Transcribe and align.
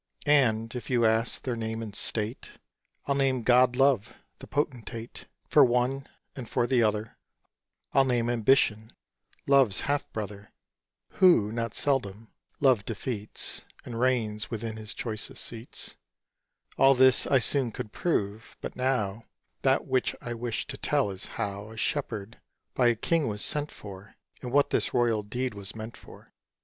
And 0.25 0.73
if 0.75 0.89
you 0.89 1.05
ask 1.05 1.43
their 1.43 1.55
name 1.55 1.83
and 1.83 1.93
state, 1.95 2.53
I'll 3.05 3.13
name 3.13 3.43
god 3.43 3.75
Love, 3.75 4.15
the 4.39 4.47
potentate, 4.47 5.27
For 5.47 5.63
one; 5.63 6.07
and 6.35 6.49
for 6.49 6.65
the 6.65 6.81
other, 6.81 7.17
I'll 7.93 8.03
name 8.05 8.27
Ambition, 8.27 8.93
Love's 9.45 9.81
half 9.81 10.11
brother, 10.11 10.53
Who, 11.17 11.51
not 11.51 11.75
seldom, 11.75 12.29
Love 12.59 12.83
defeats, 12.83 13.63
And 13.85 13.99
reigns 13.99 14.49
within 14.49 14.75
his 14.75 14.95
choicest 14.95 15.43
seats, 15.45 15.97
All 16.79 16.95
this 16.95 17.27
I 17.27 17.37
soon 17.37 17.71
could 17.71 17.91
prove; 17.91 18.57
but 18.59 18.75
now 18.75 19.25
That 19.61 19.85
which 19.85 20.15
I 20.19 20.33
wish 20.33 20.65
to 20.65 20.77
tell 20.79 21.11
is 21.11 21.27
how 21.37 21.69
A 21.69 21.77
Shepherd 21.77 22.39
by 22.73 22.87
a 22.87 22.95
King 22.95 23.27
was 23.27 23.45
sent 23.45 23.69
for, 23.69 24.15
And 24.41 24.51
what 24.51 24.71
this 24.71 24.95
royal 24.95 25.21
deed 25.21 25.53
was 25.53 25.75
meant 25.75 25.95
for. 25.95 26.33